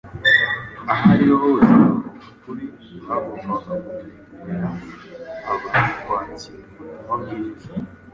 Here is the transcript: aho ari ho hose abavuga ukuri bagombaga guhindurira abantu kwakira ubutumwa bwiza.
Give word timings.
aho 0.91 1.05
ari 1.13 1.25
ho 1.31 1.35
hose 1.43 1.71
abavuga 1.73 2.21
ukuri 2.33 2.65
bagombaga 3.07 3.73
guhindurira 3.83 4.69
abantu 5.53 5.93
kwakira 6.03 6.57
ubutumwa 6.65 7.15
bwiza. 7.21 7.69